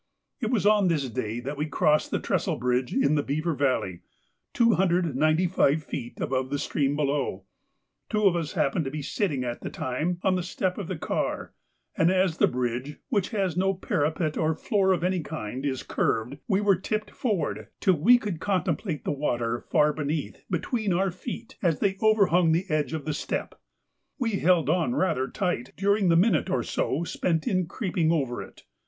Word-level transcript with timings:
It 0.39 0.49
was 0.49 0.65
on 0.65 0.87
this 0.87 1.07
day 1.09 1.39
that 1.41 1.57
we 1.57 1.67
crossed 1.67 2.09
the 2.09 2.17
trestle 2.17 2.55
bridge 2.57 2.91
in 2.91 3.13
the 3.13 3.21
Beaver 3.21 3.53
Valley, 3.53 3.99
295 4.55 5.83
feet 5.83 6.19
above 6.19 6.49
the 6.49 6.57
stream 6.57 6.95
below; 6.95 7.43
two 8.09 8.23
of 8.23 8.35
us 8.35 8.53
happened 8.53 8.85
to 8.85 8.89
be 8.89 9.03
sitting 9.03 9.43
at 9.43 9.61
the 9.61 9.69
time 9.69 10.17
on 10.23 10.33
the 10.33 10.41
step 10.41 10.79
of 10.79 10.87
the 10.87 10.97
car, 10.97 11.53
and 11.95 12.09
as 12.09 12.37
the 12.39 12.47
bridge, 12.47 12.95
which 13.09 13.29
has 13.29 13.55
no 13.55 13.75
parapet 13.75 14.39
or 14.39 14.55
floor 14.55 14.91
of 14.91 15.03
any 15.03 15.21
kind, 15.21 15.67
is 15.67 15.83
curved, 15.83 16.39
we 16.47 16.61
were 16.61 16.77
tipped 16.77 17.11
forward 17.11 17.67
till 17.79 17.93
we 17.93 18.17
could 18.17 18.39
contemplate 18.39 19.03
the 19.05 19.11
water 19.11 19.67
far 19.69 19.93
beneath 19.93 20.43
between 20.49 20.91
our 20.91 21.11
feet 21.11 21.57
as 21.61 21.77
they 21.79 21.95
overhung 22.01 22.53
the 22.53 22.65
edge 22.69 22.93
of 22.93 23.05
the 23.05 23.13
step. 23.13 23.53
We 24.17 24.39
held 24.39 24.67
on 24.67 24.95
rather 24.95 25.27
tight 25.27 25.73
during 25.77 26.09
the 26.09 26.15
minute 26.15 26.49
or 26.49 26.63
so 26.63 27.03
spent 27.03 27.45
in 27.47 27.67
creeping 27.67 28.11
over 28.11 28.41
it. 28.41 28.63